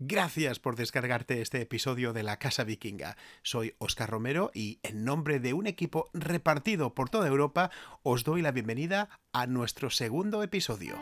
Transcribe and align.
Gracias 0.00 0.60
por 0.60 0.76
descargarte 0.76 1.42
este 1.42 1.60
episodio 1.60 2.12
de 2.12 2.22
La 2.22 2.36
Casa 2.38 2.62
Vikinga. 2.62 3.16
Soy 3.42 3.74
Oscar 3.78 4.08
Romero 4.08 4.52
y 4.54 4.78
en 4.84 5.04
nombre 5.04 5.40
de 5.40 5.54
un 5.54 5.66
equipo 5.66 6.08
repartido 6.14 6.94
por 6.94 7.10
toda 7.10 7.26
Europa 7.26 7.72
os 8.04 8.22
doy 8.22 8.40
la 8.40 8.52
bienvenida 8.52 9.08
a 9.32 9.48
nuestro 9.48 9.90
segundo 9.90 10.44
episodio. 10.44 10.94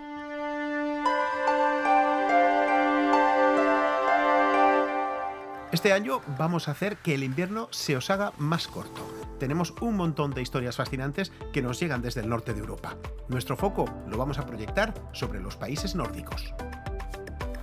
Este 5.73 5.93
año 5.93 6.23
vamos 6.39 6.67
a 6.67 6.71
hacer 6.71 6.97
que 6.97 7.15
el 7.15 7.23
invierno 7.23 7.69
se 7.73 7.99
os 7.99 8.09
haga 8.09 8.33
más 8.39 8.67
corto. 8.67 9.07
Tenemos 9.39 9.75
un 9.83 9.95
montón 9.97 10.33
de 10.33 10.41
historias 10.41 10.77
fascinantes 10.77 11.33
que 11.53 11.61
nos 11.61 11.79
llegan 11.79 12.01
desde 12.01 12.23
el 12.23 12.31
norte 12.31 12.55
de 12.55 12.61
Europa. 12.61 12.97
Nuestro 13.29 13.59
foco 13.59 13.85
lo 14.09 14.17
vamos 14.17 14.39
a 14.39 14.47
proyectar 14.47 14.95
sobre 15.13 15.43
los 15.43 15.59
países 15.59 15.95
nórdicos 15.95 16.55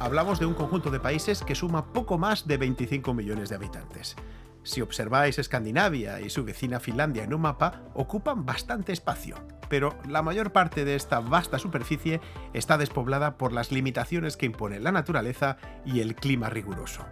hablamos 0.04 0.38
de 0.38 0.46
un 0.46 0.54
conjunto 0.54 0.92
de 0.92 1.00
países 1.00 1.44
que 1.44 1.56
suma 1.56 1.94
poco 1.94 2.18
más 2.18 2.46
de 2.46 2.58
25 2.58 3.14
millones 3.14 3.48
de 3.48 3.56
habitantes. 3.56 4.18
Si 4.62 4.82
observáis 4.82 5.40
Escandinavia 5.40 6.20
y 6.20 6.30
su 6.30 6.44
vecina 6.44 6.82
Finlandia 6.82 7.24
en 7.24 7.34
un 7.34 7.40
mapa, 7.40 7.84
ocupan 7.94 8.46
bastante 8.46 8.92
espacio, 8.92 9.38
pero 9.70 9.98
la 10.06 10.22
mayor 10.22 10.52
parte 10.52 10.84
de 10.84 10.96
esta 10.96 11.22
vasta 11.22 11.58
superficie 11.58 12.20
está 12.54 12.78
despoblada 12.78 13.38
por 13.38 13.54
las 13.54 13.72
limitaciones 13.72 14.36
que 14.36 14.46
impone 14.46 14.82
la 14.82 14.92
naturaleza 14.92 15.56
y 15.86 16.02
el 16.02 16.16
clima 16.16 16.50
riguroso. 16.50 17.06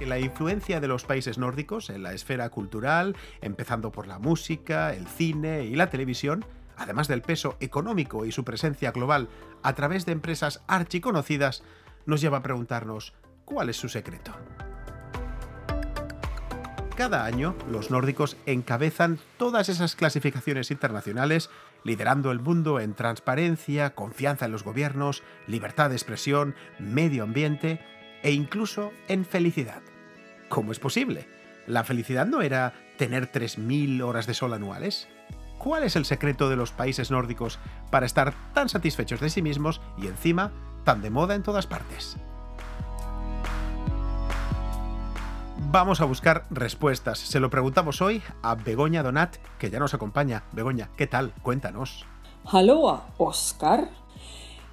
La 0.00 0.18
influencia 0.18 0.80
de 0.80 0.88
los 0.88 1.04
países 1.04 1.38
nórdicos 1.38 1.90
en 1.90 2.02
la 2.02 2.12
esfera 2.12 2.48
cultural, 2.50 3.14
empezando 3.40 3.92
por 3.92 4.08
la 4.08 4.18
música, 4.18 4.92
el 4.92 5.06
cine 5.06 5.64
y 5.64 5.76
la 5.76 5.90
televisión, 5.90 6.44
además 6.76 7.08
del 7.08 7.22
peso 7.22 7.56
económico 7.60 8.24
y 8.24 8.32
su 8.32 8.44
presencia 8.44 8.92
global 8.92 9.28
a 9.62 9.74
través 9.74 10.06
de 10.06 10.12
empresas 10.12 10.62
archiconocidas, 10.66 11.62
nos 12.06 12.20
lleva 12.20 12.38
a 12.38 12.42
preguntarnos 12.42 13.14
cuál 13.44 13.68
es 13.68 13.76
su 13.76 13.88
secreto. 13.88 14.32
Cada 16.96 17.24
año, 17.24 17.56
los 17.70 17.90
nórdicos 17.90 18.36
encabezan 18.44 19.18
todas 19.38 19.68
esas 19.70 19.96
clasificaciones 19.96 20.70
internacionales, 20.70 21.48
liderando 21.84 22.30
el 22.30 22.38
mundo 22.38 22.80
en 22.80 22.94
transparencia, 22.94 23.94
confianza 23.94 24.44
en 24.44 24.52
los 24.52 24.62
gobiernos, 24.62 25.22
libertad 25.46 25.88
de 25.88 25.96
expresión, 25.96 26.54
medio 26.78 27.22
ambiente 27.22 27.80
e 28.22 28.32
incluso 28.32 28.92
en 29.08 29.24
felicidad. 29.24 29.82
¿Cómo 30.48 30.70
es 30.70 30.78
posible? 30.78 31.26
¿La 31.66 31.82
felicidad 31.82 32.26
no 32.26 32.42
era 32.42 32.74
tener 32.98 33.32
3.000 33.32 34.02
horas 34.02 34.26
de 34.26 34.34
sol 34.34 34.52
anuales? 34.52 35.08
¿Cuál 35.62 35.84
es 35.84 35.94
el 35.94 36.04
secreto 36.04 36.48
de 36.48 36.56
los 36.56 36.72
países 36.72 37.12
nórdicos 37.12 37.60
para 37.92 38.04
estar 38.04 38.34
tan 38.52 38.68
satisfechos 38.68 39.20
de 39.20 39.30
sí 39.30 39.42
mismos 39.42 39.80
y 39.96 40.08
encima 40.08 40.50
tan 40.82 41.02
de 41.02 41.10
moda 41.10 41.36
en 41.36 41.44
todas 41.44 41.68
partes? 41.68 42.16
Vamos 45.70 46.00
a 46.00 46.04
buscar 46.04 46.46
respuestas. 46.50 47.20
Se 47.20 47.38
lo 47.38 47.48
preguntamos 47.48 48.02
hoy 48.02 48.22
a 48.42 48.56
Begoña 48.56 49.04
Donat, 49.04 49.36
que 49.60 49.70
ya 49.70 49.78
nos 49.78 49.94
acompaña. 49.94 50.42
Begoña, 50.50 50.90
¿qué 50.96 51.06
tal? 51.06 51.32
Cuéntanos. 51.42 52.06
Hola, 52.50 53.04
Oscar. 53.18 53.88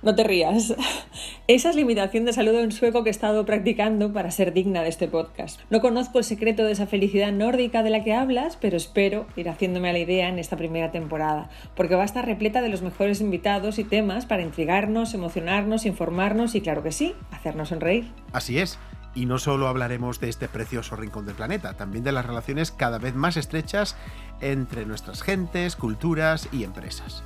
No 0.02 0.16
te 0.16 0.24
rías. 0.24 0.74
Esa 1.48 1.70
es 1.70 1.76
la 1.76 1.82
imitación 1.82 2.24
de 2.24 2.32
saludo 2.32 2.60
en 2.62 2.72
sueco 2.72 3.04
que 3.04 3.10
he 3.10 3.12
estado 3.12 3.46
practicando 3.46 4.14
para 4.14 4.32
ser 4.32 4.54
digna 4.54 4.82
de 4.82 4.90
este 4.90 5.08
podcast. 5.08 5.60
No 5.70 5.82
conozco 5.82 6.20
el 6.20 6.24
secreto 6.24 6.64
de 6.64 6.72
esa 6.72 6.88
felicidad 6.88 7.34
nórdica 7.34 7.84
de 7.84 7.90
la 7.90 8.04
que 8.04 8.14
hablas, 8.14 8.56
pero 8.56 8.78
espero 8.78 9.28
ir 9.36 9.50
haciéndome 9.50 9.90
a 9.90 9.94
la 9.94 10.00
idea 10.00 10.30
en 10.30 10.40
esta 10.40 10.56
primera 10.56 10.92
temporada, 10.92 11.50
porque 11.76 11.96
va 11.96 12.04
a 12.04 12.06
estar 12.06 12.26
repleta 12.26 12.62
de 12.62 12.70
los 12.70 12.82
mejores 12.82 13.20
invitados 13.20 13.78
y 13.78 13.84
temas 13.84 14.26
para 14.26 14.44
intrigarnos, 14.44 15.14
emocionarnos, 15.14 15.86
informarnos 15.86 16.56
y, 16.56 16.62
claro 16.62 16.82
que 16.82 16.92
sí, 16.92 17.14
hacernos 17.32 17.70
sonreír. 17.70 18.10
Así 18.32 18.60
es. 18.60 18.80
Y 19.16 19.26
no 19.26 19.38
solo 19.38 19.68
hablaremos 19.68 20.22
de 20.22 20.30
este 20.30 20.48
precioso 20.48 20.96
rincón 20.96 21.26
del 21.26 21.36
planeta, 21.36 21.74
también 21.74 22.04
de 22.04 22.12
las 22.12 22.26
relaciones 22.26 22.72
cada 22.72 23.00
vez 23.00 23.16
más 23.16 23.38
estrechas 23.38 23.98
entre 24.40 24.86
nuestras 24.86 25.24
gentes, 25.24 25.76
culturas 25.76 26.48
y 26.54 26.64
empresas. 26.64 27.24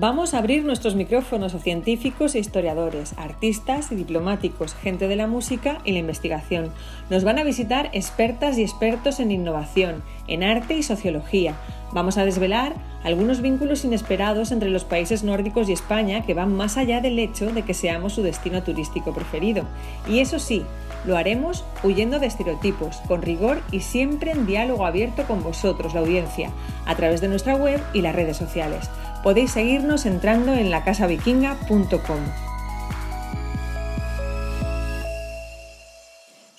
Vamos 0.00 0.32
a 0.32 0.38
abrir 0.38 0.64
nuestros 0.64 0.94
micrófonos 0.94 1.56
a 1.56 1.58
científicos 1.58 2.36
e 2.36 2.38
historiadores, 2.38 3.14
artistas 3.18 3.90
y 3.90 3.96
diplomáticos, 3.96 4.72
gente 4.76 5.08
de 5.08 5.16
la 5.16 5.26
música 5.26 5.78
y 5.84 5.90
la 5.90 5.98
investigación. 5.98 6.70
Nos 7.10 7.24
van 7.24 7.40
a 7.40 7.42
visitar 7.42 7.90
expertas 7.92 8.58
y 8.58 8.62
expertos 8.62 9.18
en 9.18 9.32
innovación, 9.32 10.04
en 10.28 10.44
arte 10.44 10.76
y 10.76 10.84
sociología. 10.84 11.56
Vamos 11.90 12.16
a 12.16 12.24
desvelar 12.24 12.76
algunos 13.02 13.40
vínculos 13.40 13.84
inesperados 13.84 14.52
entre 14.52 14.70
los 14.70 14.84
países 14.84 15.24
nórdicos 15.24 15.68
y 15.68 15.72
España 15.72 16.24
que 16.24 16.34
van 16.34 16.54
más 16.54 16.76
allá 16.76 17.00
del 17.00 17.18
hecho 17.18 17.50
de 17.50 17.62
que 17.62 17.74
seamos 17.74 18.12
su 18.12 18.22
destino 18.22 18.62
turístico 18.62 19.12
preferido. 19.12 19.64
Y 20.08 20.20
eso 20.20 20.38
sí, 20.38 20.62
lo 21.04 21.16
haremos 21.16 21.64
huyendo 21.82 22.18
de 22.18 22.26
estereotipos, 22.26 22.96
con 23.08 23.22
rigor 23.22 23.62
y 23.72 23.80
siempre 23.80 24.32
en 24.32 24.46
diálogo 24.46 24.86
abierto 24.86 25.24
con 25.24 25.42
vosotros, 25.42 25.94
la 25.94 26.00
audiencia, 26.00 26.50
a 26.86 26.94
través 26.94 27.20
de 27.20 27.28
nuestra 27.28 27.54
web 27.54 27.80
y 27.92 28.02
las 28.02 28.14
redes 28.14 28.36
sociales. 28.36 28.90
Podéis 29.22 29.52
seguirnos 29.52 30.06
entrando 30.06 30.54
en 30.54 30.70
lacasavikinga.com. 30.70 32.20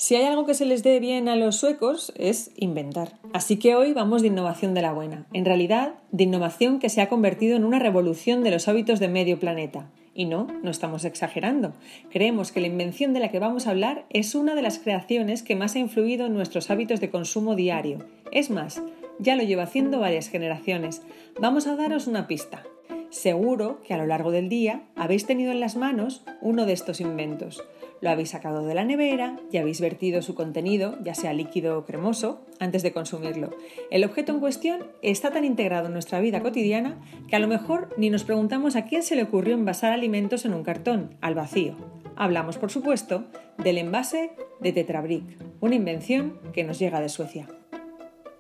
Si 0.09 0.15
hay 0.15 0.25
algo 0.25 0.47
que 0.47 0.55
se 0.55 0.65
les 0.65 0.81
dé 0.81 0.99
bien 0.99 1.29
a 1.29 1.35
los 1.35 1.57
suecos 1.57 2.11
es 2.17 2.49
inventar. 2.55 3.19
Así 3.31 3.57
que 3.59 3.75
hoy 3.75 3.93
vamos 3.93 4.23
de 4.23 4.29
innovación 4.29 4.73
de 4.73 4.81
la 4.81 4.91
buena. 4.91 5.27
En 5.33 5.45
realidad, 5.45 5.93
de 6.11 6.23
innovación 6.23 6.79
que 6.79 6.89
se 6.89 7.01
ha 7.01 7.09
convertido 7.09 7.55
en 7.55 7.63
una 7.63 7.77
revolución 7.77 8.41
de 8.41 8.49
los 8.49 8.67
hábitos 8.67 8.99
de 8.99 9.07
medio 9.07 9.39
planeta. 9.39 9.91
Y 10.19 10.25
no, 10.25 10.47
no 10.63 10.69
estamos 10.69 11.05
exagerando. 11.05 11.71
Creemos 12.09 12.51
que 12.51 12.59
la 12.59 12.67
invención 12.67 13.13
de 13.13 13.21
la 13.21 13.29
que 13.29 13.39
vamos 13.39 13.67
a 13.67 13.69
hablar 13.69 14.05
es 14.09 14.35
una 14.35 14.53
de 14.53 14.61
las 14.61 14.77
creaciones 14.77 15.43
que 15.43 15.55
más 15.55 15.75
ha 15.75 15.79
influido 15.79 16.25
en 16.25 16.33
nuestros 16.33 16.69
hábitos 16.69 16.99
de 16.99 17.09
consumo 17.09 17.55
diario. 17.55 17.99
Es 18.33 18.49
más, 18.49 18.83
ya 19.19 19.37
lo 19.37 19.43
lleva 19.43 19.63
haciendo 19.63 20.01
varias 20.01 20.27
generaciones. 20.27 21.03
Vamos 21.39 21.67
a 21.67 21.77
daros 21.77 22.05
una 22.05 22.27
pista. 22.27 22.63
Seguro 23.11 23.81
que 23.87 23.93
a 23.93 23.97
lo 23.97 24.07
largo 24.07 24.31
del 24.31 24.49
día 24.49 24.83
habéis 24.97 25.25
tenido 25.25 25.53
en 25.53 25.61
las 25.61 25.77
manos 25.77 26.25
uno 26.41 26.65
de 26.65 26.73
estos 26.73 26.99
inventos. 26.99 27.63
Lo 28.01 28.09
habéis 28.09 28.29
sacado 28.29 28.65
de 28.65 28.73
la 28.73 28.85
nevera 28.85 29.39
y 29.51 29.57
habéis 29.57 29.81
vertido 29.81 30.21
su 30.21 30.35
contenido, 30.35 30.97
ya 31.03 31.13
sea 31.13 31.33
líquido 31.33 31.77
o 31.77 31.85
cremoso, 31.85 32.41
antes 32.59 32.81
de 32.83 32.93
consumirlo. 32.93 33.49
El 33.91 34.03
objeto 34.03 34.31
en 34.31 34.39
cuestión 34.39 34.87
está 35.01 35.31
tan 35.31 35.43
integrado 35.43 35.87
en 35.87 35.93
nuestra 35.93 36.19
vida 36.19 36.41
cotidiana 36.41 36.97
que 37.27 37.35
a 37.35 37.39
lo 37.39 37.47
mejor 37.47 37.93
ni 37.97 38.09
nos 38.09 38.23
preguntamos 38.23 38.75
a 38.75 38.85
quién 38.85 39.03
se 39.03 39.15
le 39.15 39.23
ocurrió 39.23 39.53
envasar 39.53 39.91
alimentos 39.91 40.45
en 40.45 40.53
un 40.53 40.63
cartón, 40.63 41.15
al 41.21 41.35
vacío. 41.35 41.75
Hablamos, 42.15 42.57
por 42.57 42.71
supuesto, 42.71 43.25
del 43.57 43.77
envase 43.77 44.31
de 44.59 44.71
Tetrabric, 44.71 45.23
una 45.59 45.75
invención 45.75 46.39
que 46.53 46.63
nos 46.63 46.79
llega 46.79 47.01
de 47.01 47.09
Suecia. 47.09 47.47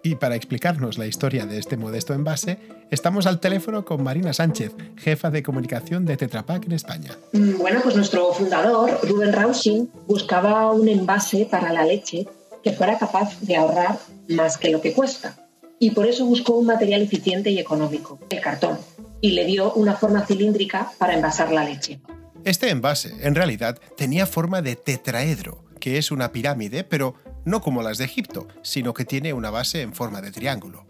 Y 0.01 0.15
para 0.15 0.35
explicarnos 0.35 0.97
la 0.97 1.07
historia 1.07 1.45
de 1.45 1.57
este 1.57 1.75
modesto 1.75 2.13
envase, 2.13 2.57
estamos 2.89 3.25
al 3.25 3.41
teléfono 3.41 3.83
con 3.83 4.01
Marina 4.01 4.31
Sánchez, 4.31 4.73
jefa 4.95 5.29
de 5.29 5.43
comunicación 5.43 6.05
de 6.05 6.15
Tetra 6.15 6.45
Pak 6.45 6.65
en 6.65 6.71
España. 6.71 7.17
Mm, 7.33 7.57
bueno, 7.57 7.81
pues 7.83 7.97
nuestro 7.97 8.31
fundador, 8.33 8.99
Ruben 9.03 9.33
Rausing, 9.33 9.89
buscaba 10.07 10.71
un 10.71 10.87
envase 10.87 11.47
para 11.51 11.73
la 11.73 11.83
leche 11.83 12.27
que 12.63 12.71
fuera 12.71 12.97
capaz 12.97 13.39
de 13.41 13.57
ahorrar 13.57 13.99
más 14.29 14.57
que 14.57 14.69
lo 14.69 14.79
que 14.79 14.93
cuesta. 14.93 15.35
Y 15.79 15.91
por 15.91 16.05
eso 16.05 16.25
buscó 16.25 16.55
un 16.55 16.65
material 16.65 17.01
eficiente 17.01 17.49
y 17.49 17.59
económico, 17.59 18.19
el 18.29 18.39
cartón, 18.39 18.77
y 19.21 19.31
le 19.31 19.45
dio 19.45 19.73
una 19.73 19.95
forma 19.95 20.25
cilíndrica 20.25 20.91
para 20.97 21.13
envasar 21.13 21.51
la 21.51 21.65
leche. 21.65 21.99
Este 22.45 22.69
envase, 22.69 23.15
en 23.21 23.35
realidad, 23.35 23.79
tenía 23.97 24.25
forma 24.25 24.61
de 24.61 24.77
tetraedro, 24.77 25.65
que 25.79 25.97
es 25.97 26.11
una 26.11 26.31
pirámide, 26.31 26.83
pero 26.83 27.15
no 27.45 27.61
como 27.61 27.81
las 27.81 27.97
de 27.97 28.05
Egipto, 28.05 28.47
sino 28.61 28.93
que 28.93 29.05
tiene 29.05 29.33
una 29.33 29.49
base 29.49 29.81
en 29.81 29.93
forma 29.93 30.21
de 30.21 30.31
triángulo. 30.31 30.85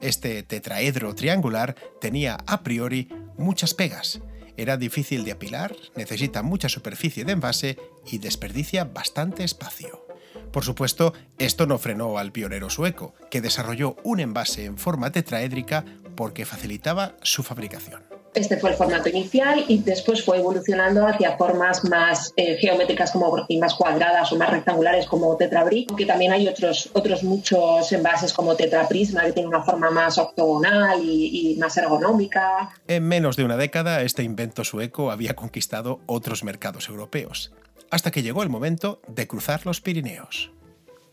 Este 0.00 0.42
tetraedro 0.42 1.14
triangular 1.14 1.74
tenía 2.00 2.38
a 2.46 2.62
priori 2.62 3.08
muchas 3.36 3.74
pegas. 3.74 4.20
Era 4.56 4.76
difícil 4.76 5.24
de 5.24 5.32
apilar, 5.32 5.74
necesita 5.96 6.42
mucha 6.42 6.68
superficie 6.68 7.24
de 7.24 7.32
envase 7.32 7.78
y 8.10 8.18
desperdicia 8.18 8.84
bastante 8.84 9.44
espacio. 9.44 10.06
Por 10.52 10.64
supuesto, 10.64 11.14
esto 11.38 11.66
no 11.66 11.78
frenó 11.78 12.18
al 12.18 12.32
pionero 12.32 12.70
sueco, 12.70 13.14
que 13.30 13.40
desarrolló 13.40 13.96
un 14.02 14.20
envase 14.20 14.64
en 14.64 14.78
forma 14.78 15.12
tetraédrica 15.12 15.84
porque 16.16 16.44
facilitaba 16.44 17.16
su 17.22 17.42
fabricación. 17.42 18.02
Este 18.32 18.56
fue 18.58 18.70
el 18.70 18.76
formato 18.76 19.08
inicial 19.08 19.64
y 19.66 19.78
después 19.78 20.24
fue 20.24 20.38
evolucionando 20.38 21.04
hacia 21.04 21.36
formas 21.36 21.84
más 21.84 22.32
eh, 22.36 22.56
geométricas 22.58 23.10
como 23.10 23.44
y 23.48 23.58
más 23.58 23.74
cuadradas 23.74 24.30
o 24.30 24.36
más 24.36 24.50
rectangulares 24.50 25.06
como 25.06 25.36
tetrabric, 25.36 25.96
que 25.96 26.06
también 26.06 26.30
hay 26.30 26.46
otros, 26.46 26.90
otros 26.92 27.24
muchos 27.24 27.90
envases 27.90 28.32
como 28.32 28.54
tetraprisma 28.54 29.22
que 29.22 29.32
tienen 29.32 29.48
una 29.48 29.64
forma 29.64 29.90
más 29.90 30.16
octogonal 30.18 31.02
y, 31.02 31.54
y 31.54 31.56
más 31.56 31.76
ergonómica. 31.76 32.70
En 32.86 33.08
menos 33.08 33.36
de 33.36 33.44
una 33.44 33.56
década, 33.56 34.02
este 34.02 34.22
invento 34.22 34.62
sueco 34.62 35.10
había 35.10 35.34
conquistado 35.34 36.00
otros 36.06 36.44
mercados 36.44 36.88
europeos, 36.88 37.52
hasta 37.90 38.12
que 38.12 38.22
llegó 38.22 38.44
el 38.44 38.48
momento 38.48 39.02
de 39.08 39.26
cruzar 39.26 39.66
los 39.66 39.80
Pirineos. 39.80 40.52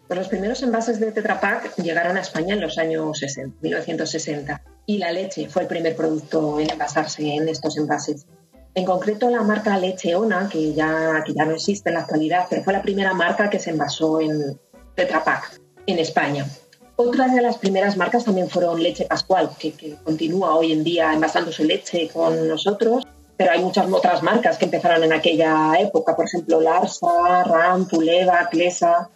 Los 0.09 0.27
primeros 0.27 0.61
envases 0.61 0.99
de 0.99 1.11
Tetra 1.11 1.39
Pak 1.39 1.75
llegaron 1.77 2.15
a 2.15 2.21
España 2.21 2.53
en 2.53 2.61
los 2.61 2.77
años 2.77 3.19
1960 3.61 4.61
y 4.87 4.97
la 4.97 5.11
leche 5.11 5.47
fue 5.49 5.63
el 5.63 5.67
primer 5.67 5.95
producto 5.95 6.59
en 6.59 6.71
envasarse 6.71 7.21
en 7.35 7.47
estos 7.49 7.77
envases. 7.77 8.25
En 8.73 8.85
concreto, 8.85 9.29
la 9.29 9.43
marca 9.43 9.77
Lecheona, 9.77 10.49
que 10.49 10.73
ya, 10.73 11.23
que 11.25 11.33
ya 11.33 11.45
no 11.45 11.51
existe 11.51 11.89
en 11.89 11.95
la 11.95 12.01
actualidad, 12.01 12.47
pero 12.49 12.63
fue 12.63 12.73
la 12.73 12.81
primera 12.81 13.13
marca 13.13 13.49
que 13.49 13.59
se 13.59 13.71
envasó 13.71 14.21
en 14.21 14.57
Tetra 14.95 15.23
Pak 15.23 15.59
en 15.85 15.99
España. 15.99 16.47
Otras 16.95 17.35
de 17.35 17.41
las 17.41 17.57
primeras 17.57 17.97
marcas 17.97 18.23
también 18.23 18.49
fueron 18.49 18.81
Leche 18.81 19.05
Pascual, 19.05 19.51
que, 19.59 19.97
continúa 20.03 20.55
hoy 20.55 20.71
en 20.71 20.83
día 20.83 21.13
envasándose 21.13 21.63
leche 21.65 22.09
con 22.11 22.47
nosotros 22.47 23.03
pero 23.37 23.51
hay 23.51 23.61
muchas 23.63 23.87
otras 23.91 24.23
marcas 24.23 24.57
que 24.57 24.65
empezaron 24.65 25.03
en 25.03 25.13
aquella 25.13 25.79
época, 25.79 26.15
por 26.15 26.25
ejemplo, 26.25 26.59
Larsa, 26.59 27.43
Ram, 27.43 27.87
Puleva, 27.87 28.49
Clesa, 28.49 29.09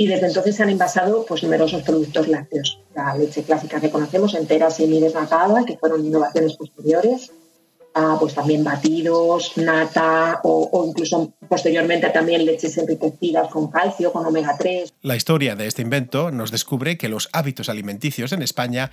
y 0.00 0.06
desde 0.06 0.28
entonces 0.28 0.54
se 0.54 0.62
han 0.62 0.70
envasado 0.70 1.26
pues, 1.26 1.42
numerosos 1.42 1.82
productos 1.82 2.28
lácteos. 2.28 2.80
La 2.94 3.16
leche 3.16 3.42
clásica 3.42 3.80
que 3.80 3.90
conocemos, 3.90 4.32
entera, 4.34 4.70
semi-desnatada, 4.70 5.64
que 5.64 5.76
fueron 5.76 6.06
innovaciones 6.06 6.56
posteriores, 6.56 7.32
ah, 7.94 8.16
pues 8.20 8.32
también 8.32 8.62
batidos, 8.62 9.56
nata 9.56 10.40
o, 10.44 10.70
o, 10.72 10.86
incluso 10.86 11.32
posteriormente 11.48 12.08
también 12.10 12.46
leches 12.46 12.78
enriquecidas 12.78 13.48
con 13.48 13.72
calcio, 13.72 14.12
con 14.12 14.24
omega 14.24 14.56
3. 14.56 14.94
La 15.02 15.16
historia 15.16 15.56
de 15.56 15.66
este 15.66 15.82
invento 15.82 16.30
nos 16.30 16.52
descubre 16.52 16.96
que 16.96 17.08
los 17.08 17.28
hábitos 17.32 17.68
alimenticios 17.68 18.30
en 18.30 18.42
España 18.42 18.92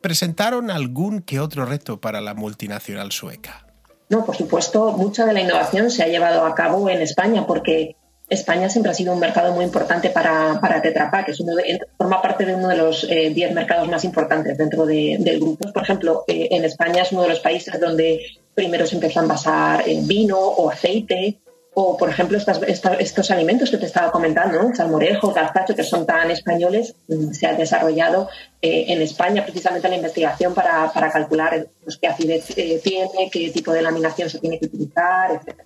presentaron 0.00 0.70
algún 0.70 1.22
que 1.22 1.40
otro 1.40 1.66
reto 1.66 2.00
para 2.00 2.20
la 2.20 2.34
multinacional 2.34 3.10
sueca. 3.10 3.66
No, 4.08 4.24
por 4.24 4.36
supuesto, 4.36 4.92
mucha 4.92 5.26
de 5.26 5.32
la 5.32 5.40
innovación 5.40 5.90
se 5.90 6.04
ha 6.04 6.06
llevado 6.06 6.44
a 6.44 6.54
cabo 6.54 6.88
en 6.88 7.00
España 7.00 7.44
porque 7.44 7.96
España 8.28 8.70
siempre 8.70 8.90
ha 8.90 8.94
sido 8.94 9.12
un 9.12 9.20
mercado 9.20 9.52
muy 9.52 9.64
importante 9.64 10.10
para, 10.10 10.58
para 10.60 10.80
Tetra 10.80 11.10
Pak, 11.10 11.28
es 11.28 11.40
uno 11.40 11.54
de, 11.54 11.78
forma 11.98 12.22
parte 12.22 12.46
de 12.46 12.54
uno 12.54 12.68
de 12.68 12.76
los 12.76 13.06
10 13.06 13.36
eh, 13.36 13.54
mercados 13.54 13.88
más 13.88 14.04
importantes 14.04 14.56
dentro 14.56 14.86
de, 14.86 15.16
del 15.20 15.40
grupo. 15.40 15.70
Por 15.72 15.82
ejemplo, 15.82 16.24
eh, 16.26 16.48
en 16.50 16.64
España 16.64 17.02
es 17.02 17.12
uno 17.12 17.22
de 17.22 17.28
los 17.28 17.40
países 17.40 17.78
donde 17.78 18.20
primero 18.54 18.86
se 18.86 18.94
empezó 18.94 19.20
a 19.20 19.22
envasar 19.24 19.84
vino 20.06 20.38
o 20.38 20.70
aceite, 20.70 21.38
o, 21.76 21.96
por 21.96 22.08
ejemplo, 22.08 22.38
estas, 22.38 22.60
estos 22.62 23.30
alimentos 23.32 23.68
que 23.68 23.78
te 23.78 23.86
estaba 23.86 24.12
comentando, 24.12 24.62
¿no? 24.62 24.74
salmorejo, 24.74 25.32
gazpacho, 25.32 25.74
que 25.74 25.82
son 25.82 26.06
tan 26.06 26.30
españoles, 26.30 26.94
mm, 27.08 27.32
se 27.32 27.48
ha 27.48 27.54
desarrollado 27.54 28.28
eh, 28.62 28.86
en 28.88 29.02
España 29.02 29.42
precisamente 29.42 29.88
la 29.88 29.96
investigación 29.96 30.54
para, 30.54 30.90
calcular 31.12 31.66
pues, 31.82 31.96
qué 31.96 32.06
acidez 32.06 32.56
eh, 32.56 32.80
tiene, 32.82 33.28
qué 33.30 33.50
tipo 33.50 33.72
de 33.72 33.82
laminación 33.82 34.30
se 34.30 34.38
tiene 34.38 34.60
que 34.60 34.66
utilizar, 34.66 35.32
etc. 35.32 35.62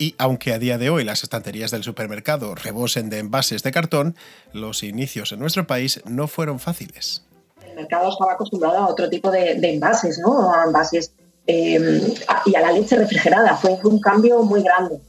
Y 0.00 0.14
aunque 0.18 0.52
a 0.52 0.58
día 0.58 0.78
de 0.78 0.88
hoy 0.90 1.04
las 1.04 1.22
estanterías 1.22 1.70
del 1.70 1.84
supermercado 1.84 2.54
rebosen 2.54 3.10
de 3.10 3.18
envases 3.18 3.62
de 3.62 3.70
cartón, 3.70 4.16
los 4.52 4.82
inicios 4.82 5.30
en 5.32 5.40
nuestro 5.40 5.66
país 5.66 6.00
no 6.06 6.26
fueron 6.26 6.58
fáciles. 6.58 7.22
El 7.62 7.76
mercado 7.76 8.08
estaba 8.08 8.32
acostumbrado 8.32 8.78
a 8.78 8.88
otro 8.88 9.10
tipo 9.10 9.30
de, 9.30 9.52
envases, 9.62 10.18
¿no? 10.18 10.52
A 10.52 10.64
envases 10.64 11.12
eh, 11.46 12.14
y 12.46 12.54
a 12.56 12.60
la 12.60 12.72
leche 12.72 12.96
refrigerada. 12.96 13.56
Fue 13.56 13.78
un 13.84 14.00
cambio 14.00 14.42
muy 14.42 14.62
grande 14.62 15.00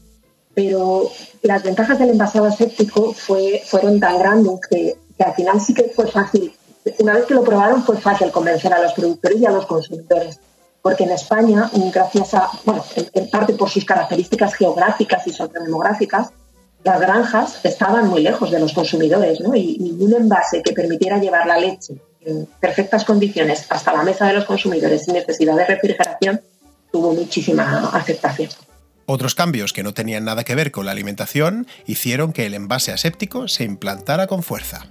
pero 0.54 1.10
las 1.42 1.64
ventajas 1.64 2.00
del 2.00 2.10
envasado 2.10 2.46
aséptico 2.46 3.14
fue, 3.14 3.62
fueron 3.66 4.00
tan 4.00 4.20
grandes 4.20 4.60
que, 4.70 4.98
al 5.20 5.34
final 5.34 5.62
sí 5.62 5.74
que 5.74 5.84
fue 5.96 6.08
fácil. 6.08 6.54
Una 7.00 7.14
vez 7.14 7.26
que 7.26 7.36
lo 7.36 7.44
probaron 7.44 7.84
fue 7.84 7.98
fácil 7.98 8.32
convencer 8.32 8.74
a 8.74 8.82
los 8.82 8.94
productores 8.94 9.40
y 9.40 9.46
a 9.46 9.52
los 9.52 9.66
consumidores, 9.66 10.40
porque 10.81 11.04
en 11.04 11.12
España, 11.12 11.69
gracias 11.94 12.33
a, 12.33 12.50
bueno, 12.66 12.83
en, 13.13 13.30
parte 13.30 13.54
por 13.54 13.69
sus 13.69 13.86
características 13.86 14.56
geográficas 14.56 15.25
y 15.28 15.31
sociodemográficas, 15.31 16.31
las 16.83 17.00
granjas 17.00 17.60
estaban 17.63 18.07
muy 18.07 18.24
lejos 18.24 18.50
de 18.50 18.60
los 18.60 18.74
consumidores, 18.74 19.39
¿no? 19.39 19.56
Y 19.56 19.78
ningún 19.78 20.13
envase 20.13 20.63
que 20.63 20.74
permitiera 20.74 21.19
llevar 21.19 21.45
la 21.45 21.57
leche 21.60 21.94
en 22.25 22.48
perfectas 22.60 23.06
condiciones 23.06 23.66
hasta 23.69 23.94
la 23.94 24.04
mesa 24.04 24.28
de 24.28 24.33
los 24.33 24.45
consumidores 24.45 25.06
sin 25.06 25.13
necesidad 25.13 25.56
de 25.56 25.66
refrigeración 25.66 26.42
tuvo 26.92 27.13
muchísima 27.13 27.89
aceptación. 27.94 28.50
Otros 29.06 29.36
cambios 29.36 29.74
que 29.74 29.84
no 29.84 29.94
tenían 29.94 30.25
nada 30.25 30.44
que 30.44 30.56
ver 30.56 30.72
con 30.72 30.86
la 30.86 30.92
alimentación 30.92 31.68
hicieron 31.86 32.34
que 32.34 32.45
el 32.45 32.54
envase 32.54 32.92
aséptico 32.92 33.48
se 33.48 33.63
implantara 33.63 34.27
con 34.27 34.44
fuerza. 34.44 34.88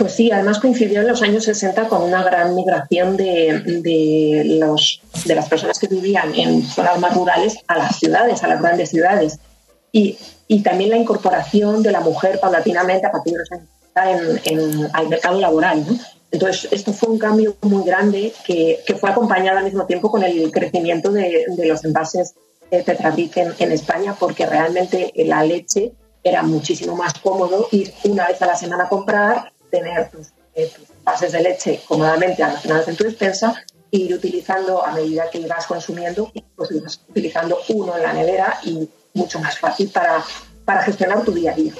Pues 0.00 0.14
sí, 0.14 0.32
además 0.32 0.58
coincidió 0.60 1.02
en 1.02 1.08
los 1.08 1.20
años 1.20 1.44
60 1.44 1.86
con 1.88 2.00
una 2.00 2.22
gran 2.22 2.54
migración 2.54 3.18
de, 3.18 3.60
de, 3.84 4.56
los, 4.58 5.02
de 5.26 5.34
las 5.34 5.46
personas 5.46 5.78
que 5.78 5.88
vivían 5.88 6.34
en 6.34 6.62
zonas 6.62 6.98
más 6.98 7.14
rurales 7.14 7.58
a 7.66 7.76
las 7.76 7.98
ciudades, 7.98 8.42
a 8.42 8.48
las 8.48 8.62
grandes 8.62 8.88
ciudades. 8.88 9.38
Y, 9.92 10.16
y 10.48 10.62
también 10.62 10.88
la 10.88 10.96
incorporación 10.96 11.82
de 11.82 11.92
la 11.92 12.00
mujer 12.00 12.40
paulatinamente 12.40 13.06
a 13.06 13.12
partir 13.12 13.34
de 13.34 13.40
los 13.40 13.52
años 13.52 14.40
en, 14.46 14.58
en, 14.58 14.88
al 14.94 15.08
mercado 15.10 15.38
laboral. 15.38 15.84
¿no? 15.86 15.98
Entonces, 16.30 16.72
esto 16.72 16.94
fue 16.94 17.10
un 17.10 17.18
cambio 17.18 17.54
muy 17.60 17.84
grande 17.84 18.32
que, 18.46 18.80
que, 18.86 18.94
fue 18.94 19.10
acompañado 19.10 19.58
al 19.58 19.64
mismo 19.64 19.84
tiempo 19.84 20.10
con 20.10 20.22
el 20.22 20.50
crecimiento 20.50 21.12
de, 21.12 21.44
de 21.46 21.66
los 21.66 21.84
envases 21.84 22.32
Tetrabric 22.70 23.36
en, 23.36 23.52
en 23.58 23.72
España 23.72 24.16
porque 24.18 24.46
realmente 24.46 25.12
la 25.14 25.44
leche 25.44 25.92
era 26.24 26.42
muchísimo 26.42 26.96
más 26.96 27.12
cómodo 27.18 27.68
ir 27.70 27.92
una 28.04 28.28
vez 28.28 28.40
a 28.40 28.46
la 28.46 28.56
semana 28.56 28.84
a 28.84 28.88
comprar, 28.88 29.52
tener 29.70 30.10
tus, 30.10 30.28
eh, 30.54 30.70
bases 31.04 31.32
de 31.32 31.40
leche 31.40 31.80
cómodamente 31.86 32.42
almacenadas 32.42 32.88
en 32.88 32.96
tu 32.96 33.04
despensa 33.04 33.54
e 33.92 33.98
ir 33.98 34.14
utilizando 34.14 34.84
a 34.84 34.92
medida 34.92 35.30
que 35.30 35.38
ibas 35.38 35.66
consumiendo, 35.66 36.30
pues 36.56 36.70
ibas 36.72 37.00
utilizando 37.08 37.58
uno 37.68 37.96
en 37.96 38.02
la 38.02 38.12
nevera 38.12 38.58
y 38.64 38.88
mucho 39.14 39.40
más 39.40 39.58
fácil 39.58 39.90
para, 39.90 40.24
para 40.64 40.82
gestionar 40.82 41.24
tu 41.24 41.32
día 41.32 41.52
a 41.52 41.54
día. 41.54 41.72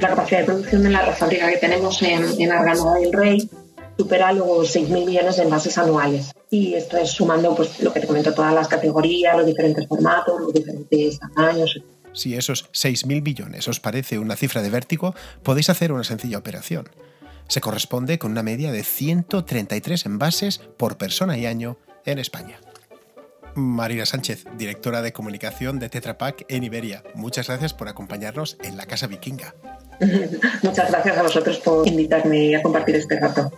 La 0.00 0.08
capacidad 0.08 0.40
de 0.40 0.44
producción 0.44 0.86
en 0.86 0.92
la 0.92 1.12
fábrica 1.12 1.50
que 1.50 1.56
tenemos 1.56 2.00
en, 2.02 2.40
en 2.40 2.52
Arganda 2.52 2.94
del 2.94 3.12
Rey 3.12 3.50
supera 3.96 4.32
los 4.32 4.76
6.000 4.76 5.06
millones 5.06 5.36
de 5.36 5.42
envases 5.44 5.78
anuales. 5.78 6.32
Y 6.50 6.74
esto 6.74 6.96
es 6.96 7.10
sumando 7.10 7.54
pues, 7.54 7.80
lo 7.80 7.92
que 7.92 8.00
te 8.00 8.06
comento, 8.06 8.32
todas 8.32 8.54
las 8.54 8.68
categorías, 8.68 9.36
los 9.36 9.46
diferentes 9.46 9.86
formatos, 9.86 10.40
los 10.40 10.52
diferentes 10.52 11.18
tamaños. 11.18 11.80
Si 12.16 12.34
esos 12.34 12.72
6.000 12.72 13.22
millones 13.22 13.68
os 13.68 13.78
parece 13.78 14.18
una 14.18 14.36
cifra 14.36 14.62
de 14.62 14.70
vértigo, 14.70 15.14
podéis 15.42 15.68
hacer 15.68 15.92
una 15.92 16.02
sencilla 16.02 16.38
operación. 16.38 16.88
Se 17.46 17.60
corresponde 17.60 18.18
con 18.18 18.32
una 18.32 18.42
media 18.42 18.72
de 18.72 18.82
133 18.82 20.06
envases 20.06 20.58
por 20.78 20.96
persona 20.96 21.36
y 21.36 21.44
año 21.44 21.76
en 22.06 22.18
España. 22.18 22.58
Marina 23.54 24.06
Sánchez, 24.06 24.46
directora 24.56 25.02
de 25.02 25.12
comunicación 25.12 25.78
de 25.78 25.90
Tetra 25.90 26.16
Pak 26.16 26.46
en 26.48 26.64
Iberia. 26.64 27.04
Muchas 27.14 27.48
gracias 27.48 27.74
por 27.74 27.88
acompañarnos 27.88 28.56
en 28.62 28.78
la 28.78 28.86
Casa 28.86 29.06
Vikinga. 29.06 29.54
Muchas 30.62 30.90
gracias 30.90 31.18
a 31.18 31.22
vosotros 31.22 31.58
por 31.58 31.86
invitarme 31.86 32.56
a 32.56 32.62
compartir 32.62 32.96
este 32.96 33.20
rato. 33.20 33.52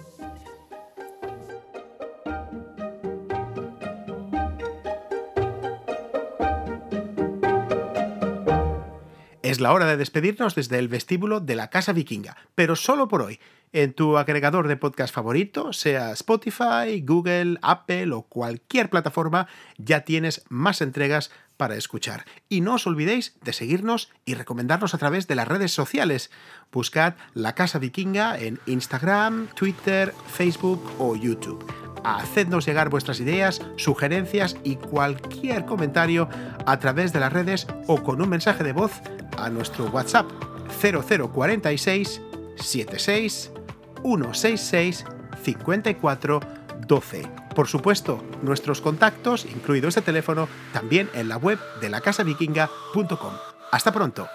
Es 9.49 9.61
la 9.61 9.73
hora 9.73 9.87
de 9.87 9.97
despedirnos 9.97 10.55
desde 10.55 10.79
el 10.79 10.89
vestíbulo 10.89 11.41
de 11.41 11.57
la 11.57 11.71
Casa 11.71 11.95
Vikinga, 11.95 12.37
pero 12.55 12.77
solo 12.77 13.09
por 13.09 13.23
hoy. 13.23 13.41
En 13.73 13.93
tu 13.93 14.17
agregador 14.17 14.67
de 14.67 14.77
podcast 14.77 15.15
favorito, 15.15 15.73
sea 15.73 16.13
Spotify, 16.13 17.03
Google, 17.03 17.59
Apple 17.63 18.13
o 18.13 18.23
cualquier 18.23 18.89
plataforma, 18.89 19.47
ya 19.77 20.01
tienes 20.01 20.45
más 20.49 20.81
entregas 20.81 21.31
para 21.59 21.77
escuchar. 21.77 22.25
Y 22.49 22.63
no 22.63 22.75
os 22.75 22.87
olvidéis 22.87 23.37
de 23.43 23.53
seguirnos 23.53 24.11
y 24.25 24.35
recomendarnos 24.35 24.95
a 24.95 24.99
través 24.99 25.27
de 25.27 25.35
las 25.35 25.49
redes 25.49 25.73
sociales. 25.73 26.31
Buscad 26.73 27.15
La 27.35 27.55
Casa 27.55 27.79
Vikinga 27.79 28.39
en 28.39 28.59
Instagram, 28.67 29.49
Twitter, 29.49 30.15
Facebook 30.29 30.83
o 30.99 31.17
YouTube 31.17 31.65
hacednos 32.05 32.65
llegar 32.65 32.89
vuestras 32.89 33.21
ideas, 33.21 33.61
sugerencias 33.77 34.57
y 34.65 34.77
cualquier 34.77 35.65
comentario 35.65 36.29
a 36.65 36.79
través 36.79 37.13
de 37.13 37.21
las 37.21 37.33
redes 37.33 37.67
o 37.87 38.03
con 38.03 38.23
un 38.23 38.29
mensaje 38.29 38.65
de 38.65 38.73
voz 38.73 39.03
a 39.37 39.51
nuestro 39.51 39.87
WhatsApp 39.87 40.31
0046 40.81 42.23
76 42.57 43.53
166 44.03 45.05
54 45.43 46.41
12. 46.87 47.23
Por 47.55 47.69
supuesto, 47.69 48.25
nuestros 48.43 48.81
contactos, 48.81 49.45
incluido 49.45 49.89
este 49.89 50.03
teléfono, 50.03 50.49
también 50.73 51.11
en 51.15 51.29
la 51.29 51.37
web 51.37 51.59
de 51.81 51.89
lacasavikinga.com. 51.89 53.33
Hasta 53.71 53.93
pronto. 53.93 54.29